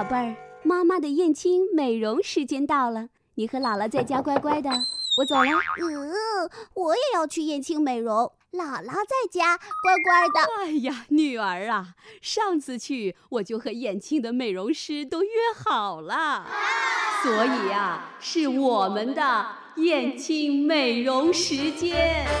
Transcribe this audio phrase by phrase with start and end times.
[0.00, 4.70] 宝贝儿，妈妈的燕青美容时间到了，你和姥姥在家乖乖的，
[5.18, 5.50] 我走了。
[5.78, 10.40] 嗯，我也要去燕青美容，姥姥在家乖乖的。
[10.64, 11.88] 哎呀，女儿啊，
[12.22, 15.28] 上次去我就和燕青的美容师都约
[15.62, 16.46] 好了，
[17.22, 22.26] 所以呀，是我们的燕青美容时间。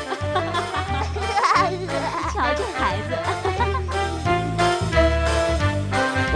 [2.32, 3.49] 瞧这孩子。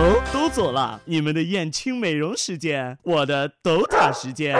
[0.04, 4.54] 都走了，你们的燕青美容时间，我的斗塔时间。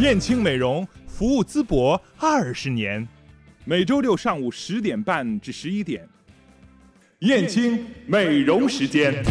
[0.00, 3.06] 燕青美容服务淄博二十年，
[3.64, 6.08] 每周六上午十点半至十一点，
[7.20, 9.22] 燕青美容时间。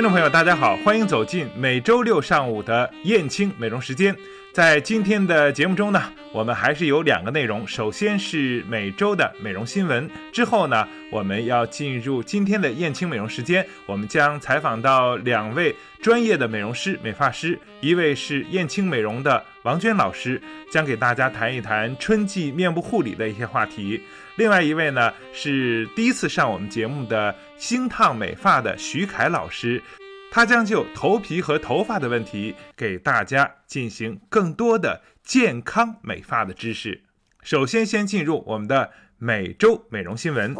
[0.00, 4.16] 听众朋友，大家好，欢迎走进每周六上午的燕青美容时间。
[4.50, 7.68] 在今天的节目中呢，我们还是有两个内容。
[7.68, 13.64] 首先是每周的美容新闻，之后呢，我们要进入今天的燕青美容时间。
[13.84, 20.40] 我们将采访到两位专业的美容师、美发师，一位是燕青美容的王娟老师，
[20.72, 24.00] 将给大家谈一谈春季面部护理的一些话题；
[24.40, 29.82] 另外一位呢，是第一次上我们节目的星烫美发的徐凯老师。
[30.30, 37.02] 他将就头皮和头发的问题，给大家进行更多的健康美发的知识。
[37.42, 40.54] 首先，先进入我们的每周美容新闻。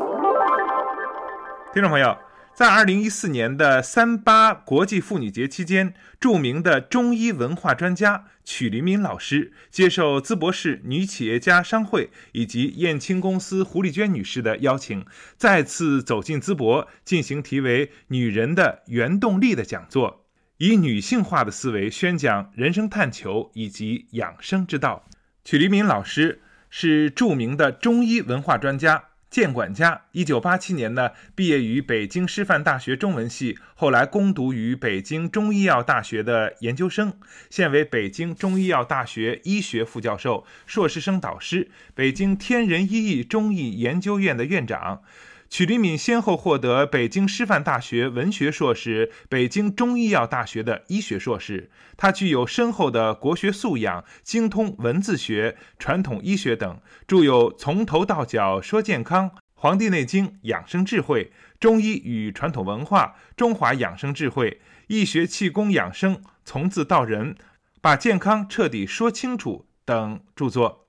[1.72, 2.29] 听众朋友。
[2.54, 15.06] 在二零一四年的三八国际妇女节期间，著名的中医文化专家曲黎敏老师接受淄博市女企业家商会以及燕青公司胡丽娟女士的邀请，
[15.38, 20.26] 再次走进淄博，进行题为《女人的原动力》的讲座，
[20.58, 25.06] 以女性化的思维宣讲人生探求以及养生之道。
[25.42, 29.04] 曲黎敏老师是著名的中医文化专家。
[29.30, 37.14] 建管家，一九八七年呢，毕业于北京师范大学中文系，后来攻读于北京中医药大学的研究生，
[37.48, 45.02] 现为北京中医药大学医学副教授、硕士生导师，北京天人医艺中医研究院的院长。
[45.50, 51.68] 曲黎敏先后获得北京师范大学文学硕士、北京中医药大学的医学硕士。
[51.96, 61.24] 他具有深厚的国学素养，精通文字学、传统医学等，著有《从头到脚说健康》《黄帝内经养生智慧》
[61.58, 63.06] 《中医与传统文化》
[63.36, 64.50] 《中华养生智慧》
[64.86, 67.34] 《医学气功养生从字到人》
[67.80, 70.86] 《把健康彻底说清楚》等著作。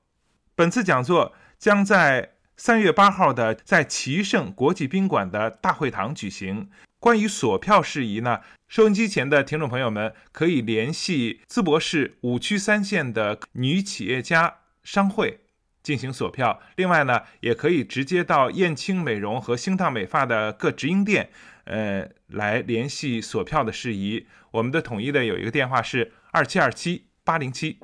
[0.54, 2.34] 本次讲座将在。
[2.64, 6.70] 三月八号的在奇盛国际宾馆的大会堂举行。
[7.00, 15.40] 关于锁票事宜呢，收音机前的听众朋友们可以联系淄博市五区三县的女企业家商会
[15.82, 16.62] 进行锁票。
[16.76, 21.32] 另外呢，也可以直接到燕青美容和星烫美发的各直营店，
[21.64, 24.28] 呃，来联系锁票的事宜。
[24.52, 27.80] 我们的统一的有一个电话是二七二七八零七。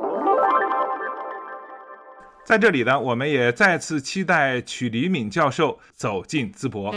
[2.47, 6.93] 在这里呢，我们也再次期待曲黎敏教授走进淄博。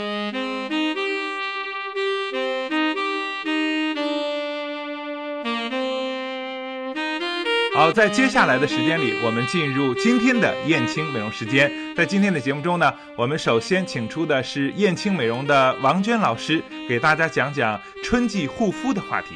[7.75, 11.69] 好，在接下来的时间里，我们进入今天的燕青美容时间。
[11.97, 19.27] 在今天的节目中呢，我们首先请出的是燕青美容的王娟老师，给大家讲讲春季护肤的话题。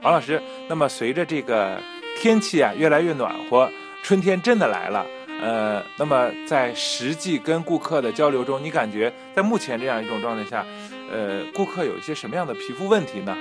[0.00, 1.78] 王老师，那么随着这个
[2.16, 3.70] 天气啊越来越暖和。
[4.08, 5.04] 春天真的来了，
[5.38, 10.64] 呃，那么在实际跟顾客的交流中，你感觉在目前这样一种状态下，
[11.12, 13.36] 呃，顾客有一些什么样的皮肤问题呢？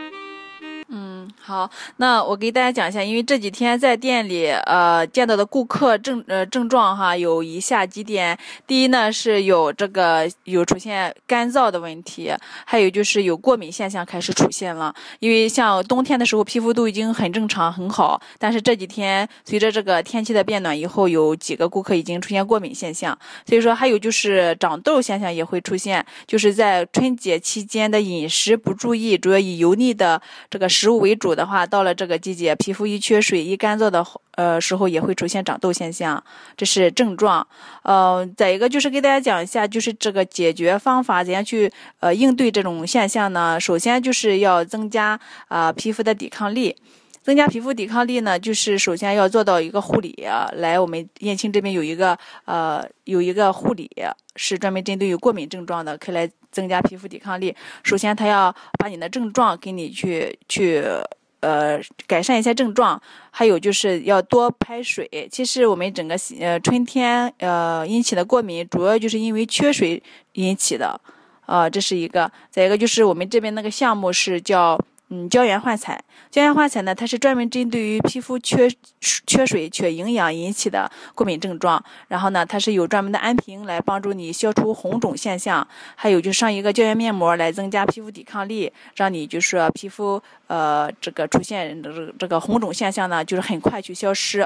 [1.40, 8.38] 好，那我给大家讲一下，因为这几天在店里，呃，见到的顾客症呃症状哈，有以下几点。
[8.66, 12.34] 第一呢，是有这个有出现干燥的问题，
[12.66, 14.94] 还有就是有过敏现象开始出现了。
[15.20, 23.18] 因为像冬天的时候，皮肤都已经很正常很好，但是这几天随着这个天气的变暖以后，有几个顾客已经出现过敏现象。
[23.46, 31.27] 所以说，还有就是长痘现象也会出现，就是在春节期间的饮食不注意，主要以油腻的这个食物为主。
[31.28, 34.02] 主的话，到了这个季节，皮肤一缺水、一干燥的
[34.36, 36.24] 呃时候，也会出现长痘现象，
[36.56, 37.46] 这是症状。
[37.84, 41.70] 呃，再一个就是给大家讲一下，就是这个解决方法，怎样去
[42.00, 43.60] 呃应对这种现象呢？
[43.60, 45.20] 首先就是要增加
[45.50, 46.78] 啊皮肤的抵抗力。
[47.22, 50.16] 增加皮肤抵抗力呢，就是首先要做到一个护理。
[50.54, 53.92] 来，我们燕青这边有一个呃有一个护理，
[54.38, 57.54] 是专门针对有过敏症状的，可以来增加皮肤抵抗力。
[57.84, 60.82] 首先，他要把你的症状给你去去
[61.40, 63.02] 呃改善一下症状，
[63.32, 65.28] 还有就是要多拍水。
[65.32, 70.02] 其实我们整个呃春天呃引起的过敏，主要就是因为缺水
[70.34, 71.00] 引起的。
[71.46, 72.32] 呃，这是一个。
[72.50, 74.80] 再一个就是我们这边那个项目是叫。
[75.10, 78.70] 嗯，胶原焕彩，胶原焕彩呢，它是专门针对于皮肤缺
[79.00, 81.82] 缺水、缺营养引起的过敏症状。
[82.10, 85.66] 然后呢，它是有专门的安瓶来帮助你消除红肿现象，
[85.96, 94.46] 还有就上一个胶原面膜来增加皮肤抵抗力，让你就是皮肤呃这个出现这个这个红肿现象呢，就是很快去消失。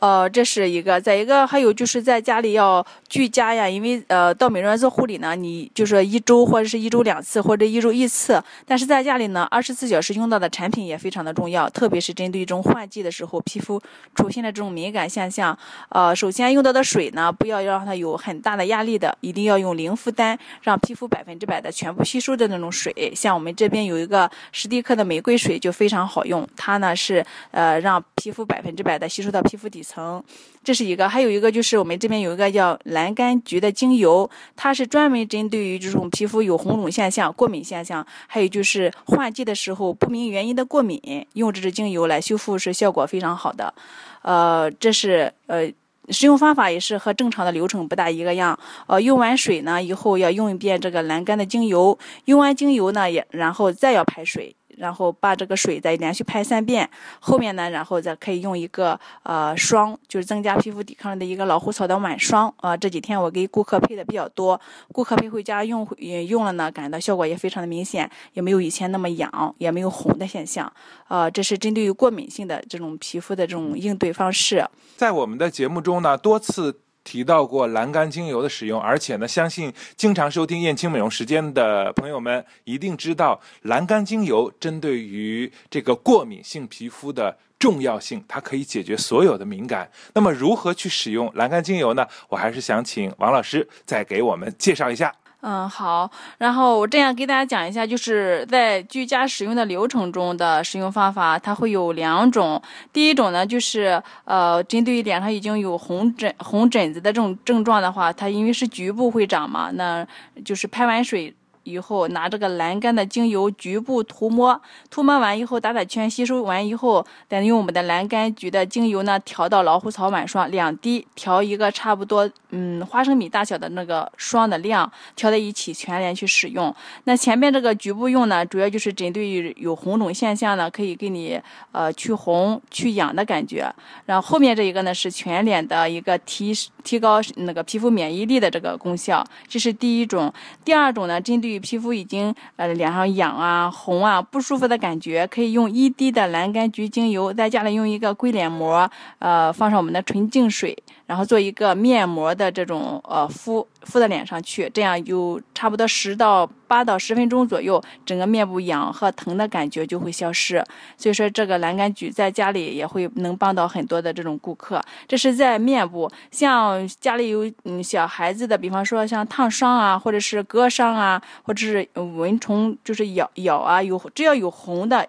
[0.00, 13.82] 呃，这是一个，再一个还有就是在家里要居家呀，因为呃到美容院做护理呢，你就是一周或者是一周两次或者一周一次，但是在家里呢，二十四小时用到的产品也非常的重要，特别是针对这种换季的时候，皮肤
[14.14, 15.58] 出现了这种敏感现象，
[15.88, 29.82] 呃，首先用到的水呢，不要让它有很大的压力的，一定要用零负担，让皮肤百分之百的全部吸收的那种水，像我们这边有一个史蒂克的玫瑰水就非常好用，它呢是呃让皮肤百分之百的吸收到皮肤底。
[29.88, 30.22] 层，
[30.62, 41.00] 这是一个，还有一个就是我们这边有一个叫蓝柑橘的精油，它是专门针对于这种皮肤有红肿现象、过敏现象，还有就是换季的时候不明原因的过敏，
[41.32, 43.72] 用这支精油来修复是效果非常好的。
[44.20, 45.66] 呃，这是呃
[46.10, 48.58] 使用方法也是和正常的流程不大一个样。
[48.86, 54.54] 呃，用完水呢以后要用一遍这个蓝柑的精油，用完精油呢也然后再要排水。
[54.78, 56.88] 然后把这个水再连续拍三遍，
[57.20, 62.76] 后面呢，然后再可以用一个呃霜，就是增加皮肤抵抗力的一个老虎草的晚霜啊。
[62.76, 64.60] 这几天我给顾客配的比较多，
[64.92, 65.86] 顾客配回家用
[66.28, 70.72] 用了呢，感到效果也非常的明显，也没有以前那么痒，也没有红的现象。
[71.08, 74.64] 呃，这是针对于过敏性的这种皮肤的这种应对方式。
[74.96, 76.80] 在我们的节目中呢，多次。
[77.08, 89.90] 提到过蓝甘精油的使用，而且呢，相信经常收听燕青美容时间的朋友们一定知道蓝甘精油针对于这个过敏性皮肤的重要性，它可以解决所有的敏感。
[90.12, 92.06] 那么，如何去使用蓝甘精油呢？
[92.28, 95.10] 我还是想请王老师再给我们介绍一下。
[95.40, 102.60] 嗯，好，然后我这样给大家讲一下，就是在居家使用的流程中的使用方法，它会有两种。
[102.92, 110.04] 第一种呢，就是呃，针对于脸上已经有红疹、红疹子的这种症状的话，它因为是局部会长嘛，那
[110.44, 111.32] 就是拍完水。
[111.68, 114.60] 以后拿这个蓝柑的精油局部涂抹，
[114.90, 126.74] 涂抹完以后打打圈，吸收完以后，再用我们的蓝柑橘的精油呢调到老虎草晚霜两滴，调一个差不多嗯花生米大小的那个霜的量，调在一起全脸去使用。
[127.04, 131.38] 那前面这个局部用呢，主要就是针对于有红肿现象呢，可以给你
[131.72, 133.70] 呃去红去痒的感觉。
[134.06, 140.32] 然后后面这一个呢是全脸的一个提提高那个皮肤免疫力的这个功效，这是第一种。
[140.64, 150.76] 第二种呢，针对皮肤已经呃脸上痒啊红啊不舒服的感觉，可以用一滴的蓝柑橘精油，在家里用一个硅脸膜，呃放上我们的纯净水，
[151.08, 160.62] 然后做一个面膜的这种呃敷敷在脸上去，这样有差不多十到八到十分钟左右，整个面部痒和疼的感觉就会消失。
[160.96, 164.80] 所以说这个蓝柑橘在家里也会能帮到很多的这种顾客。
[165.08, 171.20] 这是在面部，像家里有嗯小孩子的，比方说像烫伤啊，或者是割伤啊。
[171.42, 175.08] 或者是蚊虫就是咬咬啊，有只要有红的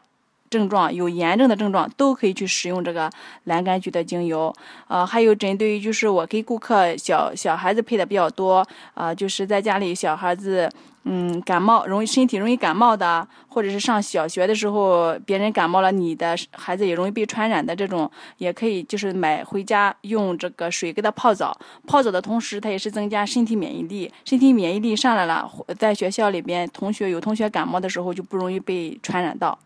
[0.50, 3.10] 症状、有炎症的症状，都可以去使用这个
[3.46, 4.54] 蓝柑橘的精油。
[4.88, 10.70] 呃，还有针对于就是我给顾客小小孩子配的比较多，呃，就是在家里小孩子。
[11.04, 29.58] 嗯，感冒容易身体容易感冒的，或者是上小学的时候别人感冒了，你的孩子也容易被传染的这种，也可以就是买回家用这个水给他泡澡，泡澡的同时它也是增加身体免疫力，身体免疫力上来了，在学校里边同学有同学感冒的时候就不容易被传染到。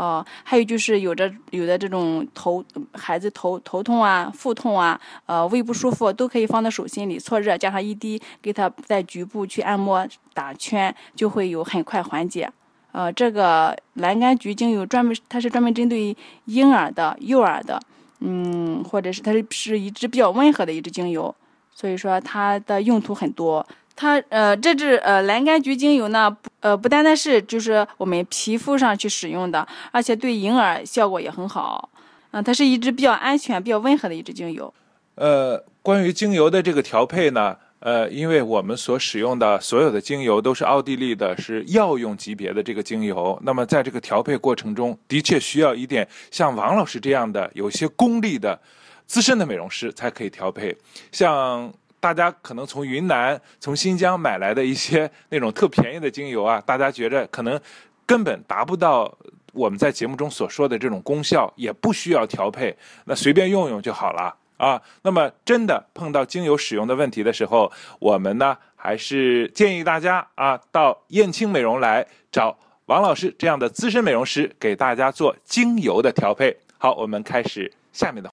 [0.00, 2.64] 哦，还有就是有着有的这种头
[2.94, 12.50] 孩子头头痛啊、腹痛啊、呃胃不舒服，都可以放在手心里搓热，加上一滴，给他在局部去按摩打圈，就会有很快缓解。
[12.92, 16.16] 呃，这个蓝柑菊精油专门它是专门针对
[16.46, 17.78] 婴儿的、幼儿的，
[18.20, 21.34] 嗯，或者是它是是一支比较温和的一支精油，
[21.74, 23.66] 所以说它的用途很多。
[24.00, 31.90] 它呃，这支呃蓝柑橘精油呢，呃不单单是就是我们皮肤上去使用的，而且对婴儿效果也很好。
[32.30, 34.72] 嗯，它是一支比较安全、比较温和的一支精油。
[35.16, 43.38] 呃，关于精油的这个调配呢，呃，因为我们所使用的所有的精油都是奥地利的，是药用级别的这个精油。
[43.42, 48.58] 那么在这个调配过程中，的确需要一点像王老师这样的有些功力的
[49.06, 50.74] 资深的美容师才可以调配，
[51.12, 51.70] 像。
[52.00, 57.60] 大家可能从云南、从新疆买来的一些 那种特便宜的精油啊，大家觉着可能
[58.06, 59.16] 根本达不到
[59.52, 64.80] 我们在节目中所说的这种功效也不需要调配，那随便用用就好了啊。
[65.02, 76.56] 那么真的碰到精油使用的问题的时候，我们呢还是建议大家啊到燕青美容来找王老师这样的资深美容师给大家做精油的调配。
[76.78, 78.30] 好，我们开始下面的。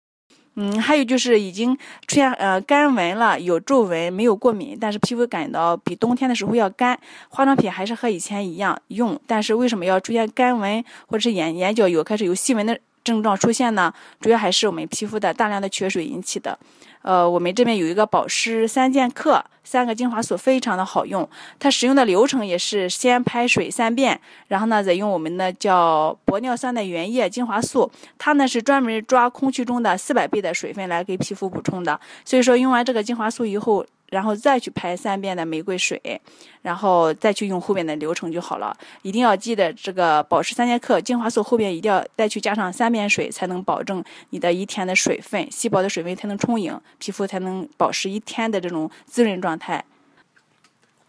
[0.60, 1.76] 嗯，还有就是已经
[2.08, 7.00] 出现呃干纹了，有皱纹，没有过敏，但是皮肤感到比冬天的时候要干，
[7.30, 13.94] 化妆品还是和以前一样用，但是为什么要出现干纹或者是眼眼角有开始有细纹的症状出现呢？
[14.20, 16.58] 主要还是我们皮肤的大量的缺水引起的。
[17.02, 21.28] 呃，我们这边有一个保湿三剑客，三个精华素非常的好用。
[21.58, 31.98] 它使用的流程也是先拍水三遍，然后呢再用我们的叫玻尿酸的原液精华素，它呢是专门抓空气中的四百倍的水分来给皮肤补充的。
[32.26, 33.86] 所以说用完这个精华素以后。
[34.10, 36.22] 然后再去拍三遍的玫瑰水，
[36.62, 38.76] 然后再去用后面的流程就好了。
[39.02, 49.84] 一定要记得这个保湿三剑客精华素后边一定要再去加上三遍水，才能保证你的一天的水分，细胞的水分才能充盈，皮肤才能保持一天的这种滋润状态。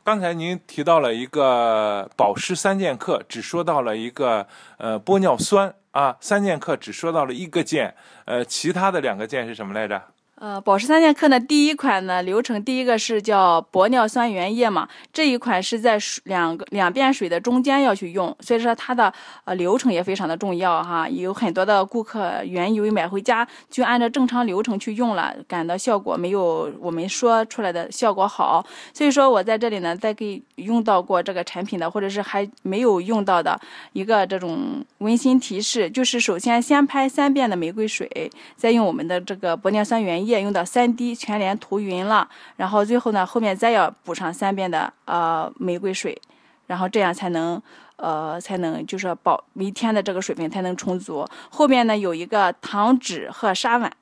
[0.02, 4.46] 刚才您提到了一个保湿三剑客，只说到了一个
[4.78, 10.02] 呃玻尿酸啊，三剑客只说到了一个键，呃，其他的两个键是什么来着？
[10.40, 19.12] 呃，保湿三剑客呢，第一款呢流程，第一个是叫玻尿酸原液嘛，这一款是在水两个两遍水的中间要去用，所以说它的
[19.44, 21.08] 呃流程也非常的重要哈。
[21.08, 28.64] 有很多的顾客原以为买回家就按照正常流程去用了，感到效果没有我们说出来的效果好，
[28.94, 33.60] 所以说我在这里呢再给用到过这个产品的，或者是还没有用到的
[33.92, 40.27] 一个这种温馨提示，就是首先先拍三遍的玫瑰水，再用我们的这个玻尿酸原液。
[40.28, 46.16] 液用到三滴全脸涂匀了，然后最后呢，后面再要补上三遍的呃玫瑰水，
[46.66, 47.60] 然后这样才能
[47.96, 51.26] 呃才能就是保一天的这个水分才能充足。
[51.50, 53.92] 后面呢有一个糖脂和沙碗，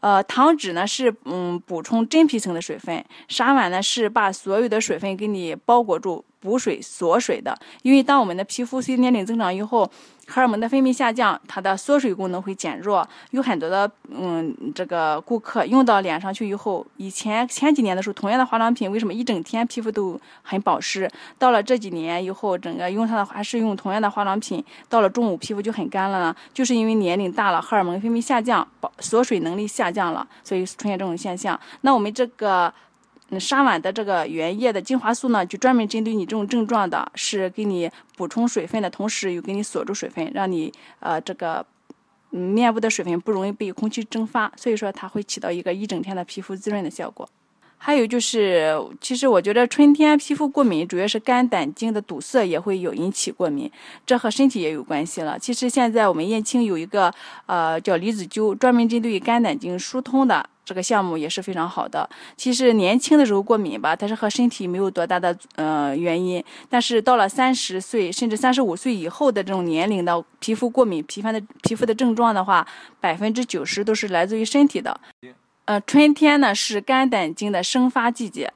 [0.00, 6.24] 呃糖脂呢是嗯补充真皮层的水分，沙碗呢是把所有的水分给你包裹住。
[6.44, 9.90] 补水锁水的，因为当我们的皮肤随年龄增长以后，
[10.26, 13.06] 荷尔蒙的分泌下降，它的缩水功能会减弱。
[13.30, 21.10] 有很多的嗯，这个顾客用到脸上去以后，以前前几年的时候，同样的化妆品为什么一整天皮肤都很保湿？
[21.38, 26.36] 到了这几年以后，整个用它的还是用同样的化妆品，到了中午皮肤就很干了呢？
[26.52, 31.58] 就是因为年龄大了，荷尔蒙分泌下降，保锁水能力下降了，所以出现这种现象。
[31.82, 32.72] 那我们这个。
[33.34, 41.64] 嗯，沙碗的这个原液的精华素呢，就专门针对你这种症状的，是给你补充水分的同时，又给你锁住水分，让你呃这个
[42.30, 47.28] 面部的水分不容易被空气蒸发，所以说它会起到一个一整天的皮肤滋润的效果。
[47.76, 53.70] 还有就是，其实我觉得春天皮肤过敏主要是肝胆经的堵塞也会有引起过敏，
[54.06, 55.38] 这和身体也有关系了。
[55.38, 57.12] 其实现在我们燕青有一个
[57.44, 62.08] 呃叫离子灸，专门针对于肝胆经疏通的这个项目也是非常好的。
[62.36, 72.66] 其实年轻的时候过敏吧，它是和身体没有多大的呃原因，但是到了三十岁甚至三十五岁以后的这种年龄的皮肤过敏、皮肤的皮肤的症状的话，
[73.00, 74.98] 百分之九十都是来自于身体的。
[75.66, 78.52] 呃，春天呢是肝胆经的生发季节，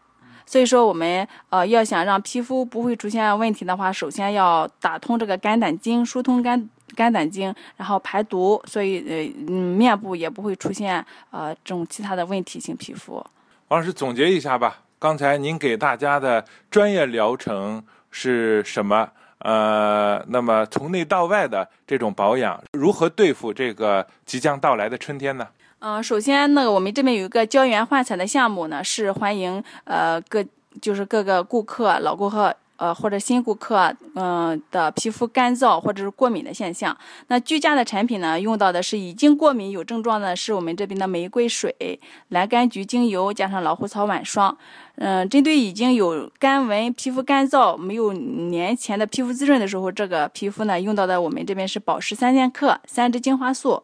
[0.49, 13.17] 所以说我们呃要想让皮肤不会出现问题的话，首先要打通这个肝胆经，疏通肝肝胆经，然后排毒，所以呃嗯面部也不会出现呃这种其他的问题性皮肤。
[13.69, 19.11] 王老师总结一下吧，刚才您给大家的专业疗程是什么？
[19.41, 25.47] 呃，那么从内到外的这种保养，如何对付这个即将到来的春天呢？
[25.81, 30.45] 嗯，首先那个我们这边有一个胶原焕彩的项目呢，是欢迎呃各
[30.81, 36.97] 就是各个顾客老顾客呃或者新顾客嗯的皮肤干燥或者是过敏的现象。
[37.29, 44.59] 那居家的产品呢，用到的是已经过敏有症状的，是我们这边的玫瑰水、蓝柑橘精油加上老虎草晚霜。
[44.97, 53.81] 嗯，针对已经有干纹、皮肤干燥没有年前的皮肤滋润的时候，这个皮肤呢用到的我们这边是保湿三剑客三支精华素。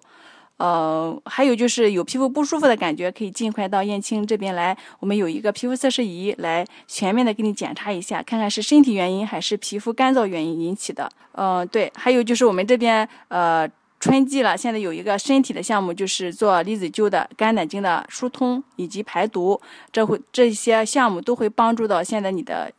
[0.57, 4.77] 呃，还有就是有皮肤不舒服的感觉，可以尽快到燕青这边来。
[5.01, 11.11] 我们有一个皮肤测试仪，来全面的给你检查一下，看看是身体原因还是皮肤干燥原因引起的。
[11.33, 11.93] 嗯，对。
[11.97, 13.69] 还有就是我们这边呃
[13.99, 22.73] 春季了，现在有一个身体的项目，就是做离子灸的肝胆经的疏通以及排毒，这会这些项目都会帮助到现在你的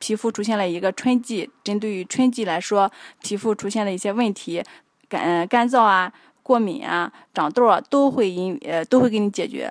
[0.00, 2.90] 皮肤出现了一个春季，针对于春季来说，
[3.22, 4.64] 皮肤出现了一些问题，
[5.08, 6.12] 干干燥啊。
[6.50, 9.70] 过敏啊，长痘啊，都会因呃都会给你解决，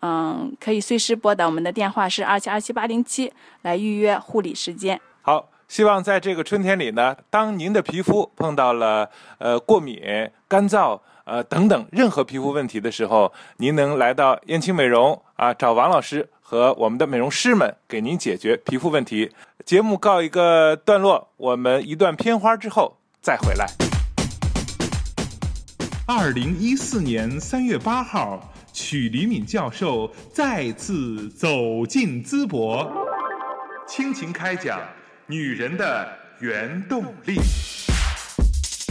[0.00, 3.32] 嗯，可以随时拨打我们的电话是二七二七八零七
[3.62, 5.00] 来预约护理时间。
[5.22, 10.00] 好，希望在这个春天里呢，当您的皮肤碰到了呃过敏、
[10.46, 19.32] 干燥呃等等任何皮肤问题的时候，您能来到燕青美容啊，找王老师和我们的美容师们给您解决皮肤问题。
[19.66, 23.89] 节目告一个段落，我们一段片花之后再回来。
[26.12, 32.92] 二零一四年三月八号，曲黎敏教授再次走进淄博，
[33.86, 34.80] 倾情开讲
[35.28, 37.36] 女人的原动力。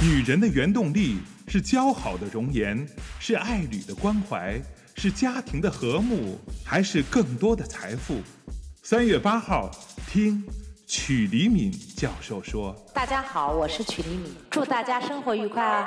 [0.02, 2.88] 女人的原动力是姣好的容颜，
[3.20, 4.58] 是爱侣的关怀，
[4.96, 8.22] 是家庭的和睦，还是更多的财富？
[8.82, 9.70] 三月八号，
[10.08, 10.42] 听
[10.88, 12.74] 曲黎敏教授说。
[12.94, 15.86] 大家好，我是曲黎敏，祝大家生活愉快啊！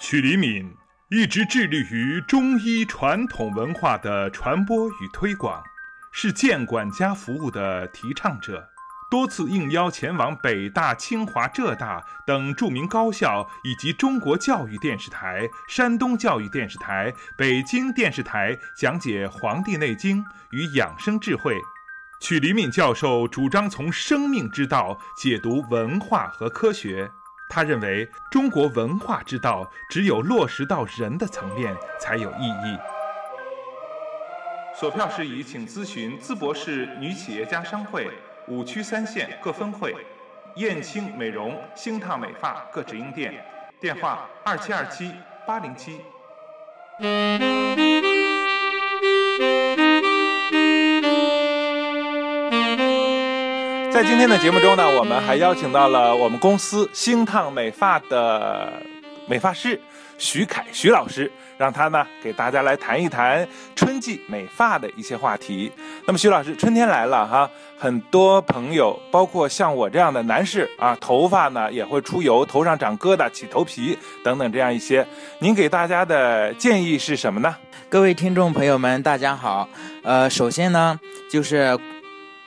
[0.00, 0.74] 曲黎敏
[1.10, 5.62] 一直致力于中医传统文化的传播与推广，
[6.10, 8.66] 是建管家服务的提倡者，
[9.10, 21.54] 多次应邀前往北大、清华、浙大等著名高校，以及中国教育电视台、山东教育电视台、北京电视台讲解《黄帝内经》与养生智慧。
[22.22, 27.10] 曲黎敏教授主张从生命之道解读文化和科学。
[27.50, 32.78] 他认为，中国文化之道只有落实到人的层面才有意义。
[34.72, 38.08] 索票事宜请咨询淄博市女企业家商会
[38.46, 39.94] 五区三县各分会、
[40.54, 43.44] 燕青美容、星烫美发各直营店，
[43.80, 45.12] 电话二七二七
[45.44, 46.00] 八零七。
[54.00, 58.72] 在今天的节目中呢，我们还邀请到了我们公司星烫美发的
[59.26, 59.78] 美发师
[60.16, 65.70] 徐凯徐老师，让他呢给大家来谈一谈春季美发的一些话题。
[66.06, 75.06] 那么徐老师，春天来了哈，很多朋友，包括像我这样的男士啊，头发呢也会出油，头上长疙瘩、起头皮等等这样一些，
[75.40, 77.54] 您给大家的建议是什么呢？
[77.90, 79.68] 各位听众朋友们，大家好。
[80.02, 80.98] 呃，首先呢，
[81.30, 81.78] 就是。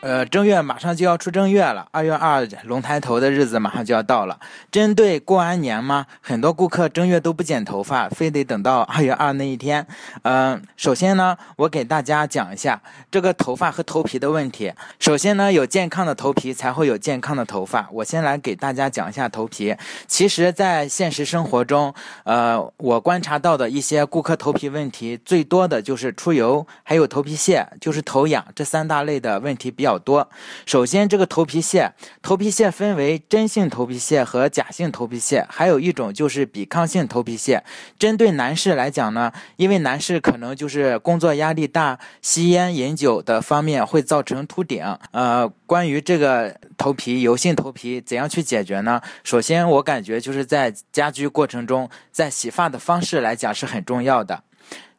[0.03, 4.37] 呃，正月马上就要出正月了，二月二龙抬头的日子马上就要到了。
[4.69, 9.87] 针对过完年嘛，很多顾客正月都不剪头发，非得等到二月二那一天。
[10.23, 14.73] 嗯，首先呢，我给大家讲一下这个头发和头皮的问题。
[14.99, 17.87] 首先呢，有健康的头皮才会有健康的头发。
[17.93, 19.73] 我先来给大家讲一下头皮。
[20.05, 21.93] 其实，在现实生活中，
[22.25, 29.92] 呃，我观察到的一些顾客头皮问题最多的就是出油，还有头皮屑，就是头痒这三大类的问题比较。
[29.93, 30.27] 好多，
[30.65, 37.63] 首先这个头皮屑，头皮屑分为真性头皮屑和假性头皮屑，还有一种就是抵抗性头皮屑。
[37.99, 44.83] 针对男士来讲呢，因为男士可能就是工作压力大，吸烟饮酒的方面会造成秃顶。
[45.11, 48.99] 呃，关于这个头皮油性头皮怎样去解决呢？
[49.23, 54.41] 首先我感觉就是在家居过程中，在洗发的方式来讲是很重要的。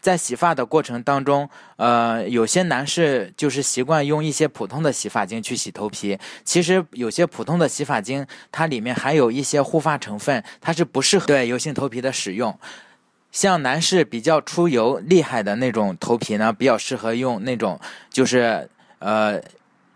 [0.04, 6.18] 在洗发的过程当中，呃，有些男士就是习惯用一些普通的洗发精去洗头皮。
[6.44, 12.54] 其实有些普通的洗发精，它里面含有一些护发成分，它是不适合对油性头皮的使用。
[13.32, 19.40] 像男士比较出油厉害的那种头皮呢，比较适合用那种就是呃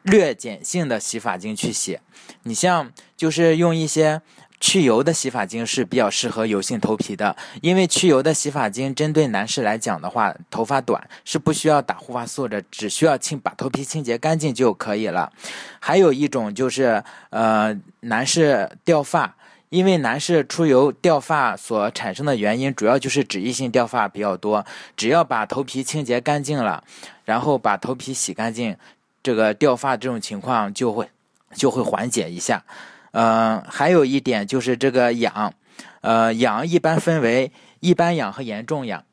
[0.04, 1.98] 略碱性的洗发精去洗。
[2.44, 4.22] 你像就是用一些。
[4.60, 15.32] 去油的洗发精是比较适合油性头皮的，因为去油的洗发精针对男士来讲的话，头发短是不需要打护发素的，只需要清把头皮清洁干净就可以了。
[15.78, 19.36] 还有一种就是呃，男士掉发，
[19.68, 24.66] 因为男士出油掉发所产生的原因主要就是脂溢性掉发比较多，
[24.96, 26.82] 只要把头皮清洁干净了，
[27.24, 28.76] 然后把头皮洗干净，
[29.22, 31.08] 这个掉发这种情况就会
[31.54, 32.64] 就会缓解一下。
[33.12, 35.52] 嗯，还有一点就是这个痒，
[36.00, 39.04] 呃，痒一般分为一般痒和严重痒。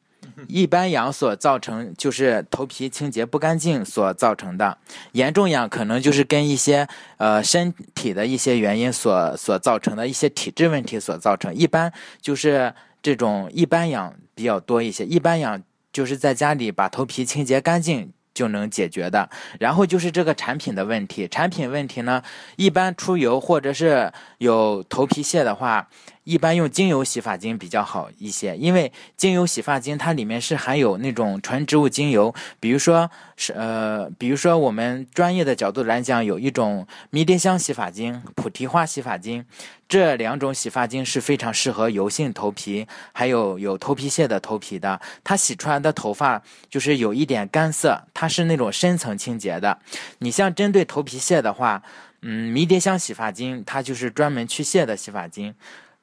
[0.47, 4.77] 一般痒 所造成就是头皮清洁不干净所造成的，
[5.13, 11.53] 严重痒可能就是跟一些呃身体的一些原因所所造成的一些体质问题所造成。
[11.53, 15.62] 一般就是这种一般痒比较多一些，一般痒
[15.93, 18.12] 就是在家里把头皮清洁干净。
[18.36, 19.28] 就能解决的，
[19.60, 21.28] 然后就是这个产品的问题。
[21.28, 22.21] 产品问题呢，
[22.58, 25.89] 一般出油或者是有头皮屑的话。
[26.25, 39.45] 一般用精油洗发精比较好一些，因为精油洗发精它里面是含有那种纯植物精油，比如说是呃，比如说我们专业的角度来讲，有一种迷迭香洗发精、菩提花洗发精，
[39.88, 44.99] 这两种洗发精是非常适合油性头皮，还有有头皮屑的头皮的。
[45.23, 49.77] 它洗出来的头发就是有一点干涩，它是那种深层清洁的。
[50.17, 51.83] 你像针对头皮屑的话。
[52.27, 55.53] 嗯，迷迭香洗发精它就是专门去屑的洗发精。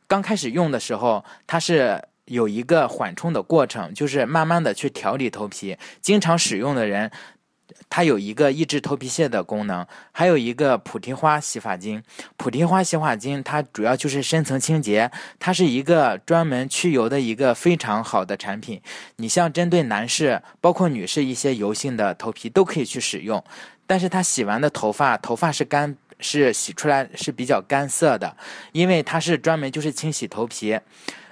[0.07, 5.77] 刚开始用的时候，它是有一个缓冲的过程，就是慢慢的去调理头皮。
[6.01, 7.11] 经常使用的人。
[7.89, 12.03] 它有一个抑制头皮屑的功能，还有一个菩提花洗发精。
[12.37, 18.81] 菩提花洗发精它主要就是深层清洁，它是一个专门去油的一个非常好的产品。
[19.17, 23.43] 你像针对男士，包括女士一些油性的头皮都可以去使用。
[23.87, 28.35] 但是它洗完的头发，头发是干，是洗出来是比较干涩的，
[28.73, 30.79] 因为它是专门就是清洗头皮。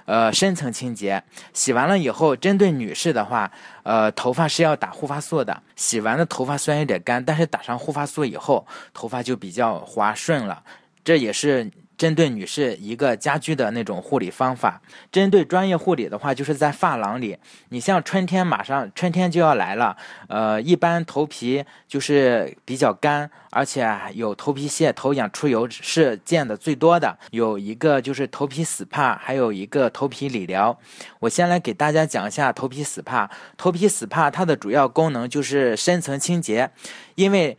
[0.05, 1.23] 呃，深层清洁，
[1.53, 3.49] 洗完了以后，针对女士的话，
[3.83, 5.63] 呃，头发是要打护发素的。
[5.75, 10.61] 洗完的头发虽然有点干，但是打上护发素以后，头发就比较滑顺了。
[11.05, 11.71] 这也是。
[12.01, 17.37] 针对女士一个家居的那种护理方法，针对专业护理的话，就是在发廊里。
[17.69, 19.95] 你像春天马上春天就要来了，
[20.27, 27.15] 呃，一般头皮就是比较干，而且有头皮屑、头痒、出油是见的最多的。
[27.29, 30.75] 有一个就是头皮 SPA，还有一个头皮理疗。
[31.19, 33.29] 我先来给大家讲一下头皮 SPA。
[33.55, 36.71] 头皮 SPA 它的主要功能就是深层清洁，
[37.13, 37.55] 因为。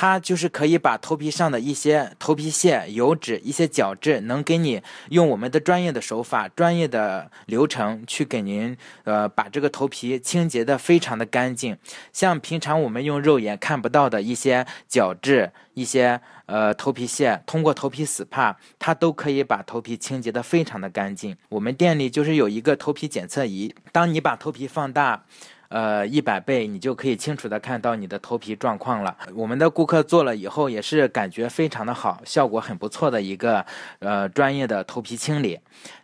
[0.00, 11.76] 它就是可以把头皮上的一些头皮屑、油脂、一些角质，能给你用我们的专业的手法、专业的流程去给您，呃，把这个头皮清洁的非常的干净。
[12.12, 21.36] 像平常我们用肉眼看不到的一些角质、一些呃头皮屑，通过头皮 SPA，它都可以把头皮清洁的非常的干净。
[21.48, 25.24] 我们店里就是有一个头皮检测仪，当你把头皮放大。
[25.68, 29.14] 呃，一百倍，你就可以清楚的看到你的头皮状况了。
[29.34, 33.64] 我们的顾客做了以后，也是感觉非常的好，效果很不错的一个
[33.98, 35.60] 呃专业的头皮清理。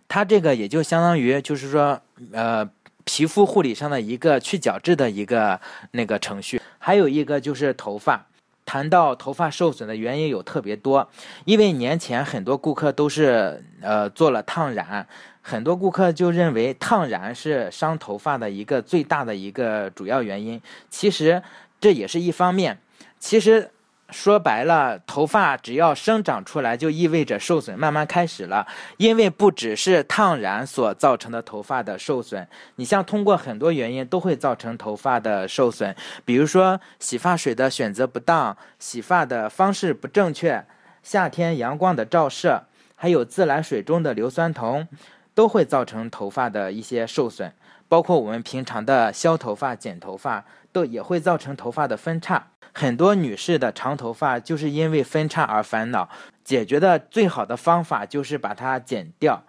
[0.07, 1.99] 它这个也就相当于就是说
[2.33, 2.69] 呃
[3.05, 5.59] 皮肤护理上的一个去角质的一个
[5.93, 6.61] 那个程序。
[6.79, 8.27] 还有一个就是头发，
[8.67, 11.09] 谈到头发受损的原因有特别多，
[11.47, 15.09] 因为年前很多顾客都是呃做了烫染。
[15.47, 21.43] 很多顾客就认为烫染是伤头发的一个最大的一个主要原因，其实
[21.79, 22.79] 这也是一方面。
[23.19, 23.71] 其实
[24.09, 28.67] 说白了，头发只要生长出来，就意味着受损慢慢开始了。
[28.97, 40.65] 因为不只是烫染所造成的头发的受损，你像通过很多原因都会造成头发的受损，比如说洗发水的选择不当、洗发的方式不正确、
[41.03, 44.89] 夏天阳光的照射，还有自来水中的硫酸铜。
[45.35, 47.53] 都会造成头发的一些受损，
[47.89, 52.49] 包括我们平常的削头发、剪头发，都也会造成头发的分叉。
[52.73, 56.09] 很多女士的长头发就是因为分叉而烦恼，
[56.43, 59.45] 解决的最好的方法就是把它剪掉。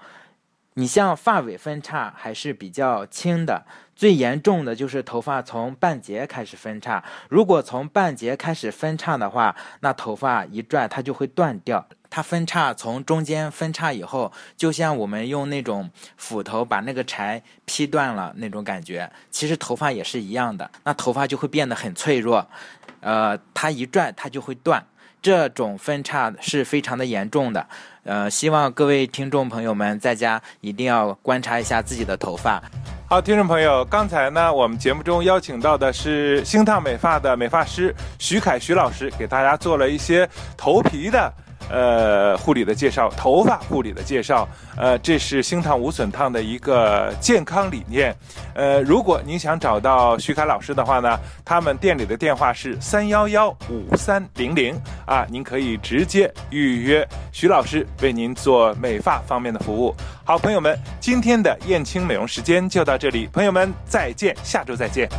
[0.77, 7.01] 你像发尾分叉还是比较轻的，最严重的就是头发从半截开始分叉。
[7.29, 11.87] 如果从半截开始分叉的话，那头发一拽它就会断掉。
[12.09, 19.09] 它分叉从中间分叉以后，就像我们用那种斧头把那个柴劈断了那种感觉。
[19.31, 22.45] 其实头发也是一样的，那头发就会变得很脆弱，
[22.99, 24.85] 呃，它一拽它就会断。
[25.25, 27.65] 这种分叉是非常的严重的，
[28.03, 32.61] 呃，希望各位听众朋友们在家一定要观察一下自己的头发。
[33.09, 41.33] 好，听众朋友，刚才呢，我们节目中邀请到的是星烫美发的美发师徐凯徐老师，给大家做了一些头皮的。
[41.69, 44.47] 呃，护理的介绍，头发护理的介绍，
[44.77, 48.15] 呃，这是星烫无损烫的一个健康理念。
[48.53, 59.95] 呃，如果您想找到徐凯老师的话呢，他们店里的电话是三幺幺五三零零啊，您可以直接预约徐老师为您做美发方面的服务。
[60.23, 65.09] 好，朋友们，今天的燕青美容时间就到这里，朋友们再见，下周再见。